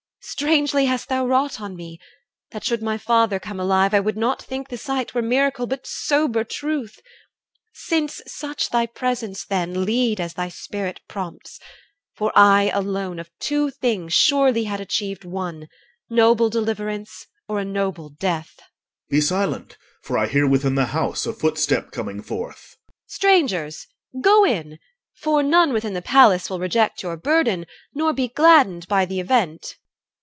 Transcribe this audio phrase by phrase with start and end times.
[0.23, 1.99] Strangely hast thou wrought On me;
[2.51, 5.87] that should my father come alive, I would not think the sight were miracle, But
[5.87, 6.99] sober truth.
[7.73, 11.59] Since such thy presence, then, Lead as thy spirit prompts.
[12.15, 15.67] For I alone Of two things surely had achieved one,
[16.07, 18.53] Noble deliverance or a noble death.
[18.59, 18.67] OR.
[19.09, 22.77] Be silent; for I hear within the house A footstep coming forth.
[22.77, 22.93] EL.
[22.93, 23.03] (loudly).
[23.07, 23.87] Strangers,
[24.21, 24.77] go in!
[25.15, 27.65] For none within the palace will reject Your burden,
[27.95, 29.77] nor be gladdened by the event.